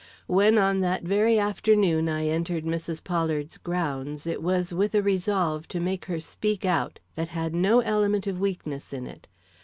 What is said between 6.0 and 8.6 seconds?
her speak out, that had no element of